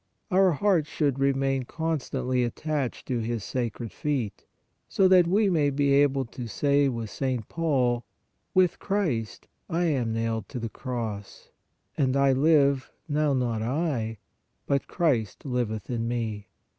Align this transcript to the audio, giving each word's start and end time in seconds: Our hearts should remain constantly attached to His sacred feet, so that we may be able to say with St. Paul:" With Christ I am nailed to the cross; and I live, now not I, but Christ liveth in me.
Our 0.31 0.53
hearts 0.53 0.89
should 0.89 1.19
remain 1.19 1.61
constantly 1.65 2.43
attached 2.43 3.05
to 3.07 3.19
His 3.19 3.43
sacred 3.43 3.91
feet, 3.91 4.47
so 4.89 5.07
that 5.07 5.27
we 5.27 5.47
may 5.47 5.69
be 5.69 5.93
able 5.93 6.25
to 6.25 6.47
say 6.47 6.89
with 6.89 7.11
St. 7.11 7.47
Paul:" 7.47 8.03
With 8.55 8.79
Christ 8.79 9.47
I 9.69 9.83
am 9.83 10.11
nailed 10.11 10.49
to 10.49 10.59
the 10.59 10.69
cross; 10.69 11.51
and 11.99 12.17
I 12.17 12.33
live, 12.33 12.89
now 13.07 13.33
not 13.33 13.61
I, 13.61 14.17
but 14.65 14.87
Christ 14.87 15.45
liveth 15.45 15.87
in 15.87 16.07
me. 16.07 16.47